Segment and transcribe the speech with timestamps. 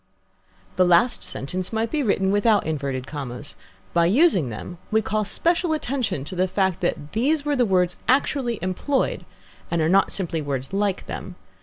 [0.77, 3.53] The last sentence might be written without inverted commas.
[3.93, 7.97] By using them we call special attention to the fact that these were the words
[8.07, 9.25] actually employed,
[9.69, 11.35] and are not simply words like them.